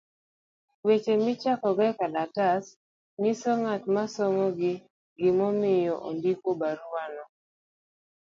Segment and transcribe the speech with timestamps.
[0.85, 2.65] Weche michakogo ekalatas,
[3.21, 4.73] nyiso ne ng'at ma somogi
[5.21, 7.23] gimomiyo ondiko barua no.